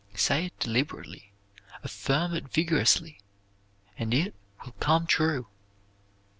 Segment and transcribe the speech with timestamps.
[0.15, 1.31] Say it deliberately,
[1.83, 3.19] affirm it vigorously
[3.99, 4.33] and it
[4.65, 5.45] will come true.